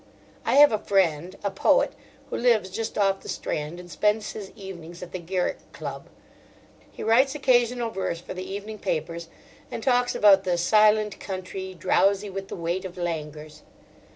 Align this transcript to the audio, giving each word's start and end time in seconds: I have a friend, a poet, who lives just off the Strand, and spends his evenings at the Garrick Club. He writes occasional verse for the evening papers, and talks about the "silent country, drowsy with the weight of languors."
I 0.45 0.55
have 0.55 0.71
a 0.71 0.79
friend, 0.79 1.35
a 1.43 1.51
poet, 1.51 1.93
who 2.31 2.35
lives 2.35 2.71
just 2.71 2.97
off 2.97 3.19
the 3.19 3.29
Strand, 3.29 3.79
and 3.79 3.87
spends 3.91 4.31
his 4.31 4.49
evenings 4.55 5.03
at 5.03 5.11
the 5.11 5.19
Garrick 5.19 5.59
Club. 5.73 6.07
He 6.91 7.03
writes 7.03 7.35
occasional 7.35 7.91
verse 7.91 8.19
for 8.19 8.33
the 8.33 8.43
evening 8.51 8.79
papers, 8.79 9.29
and 9.69 9.83
talks 9.83 10.15
about 10.15 10.43
the 10.43 10.57
"silent 10.57 11.19
country, 11.19 11.75
drowsy 11.75 12.31
with 12.31 12.47
the 12.47 12.55
weight 12.55 12.83
of 12.83 12.97
languors." 12.97 13.61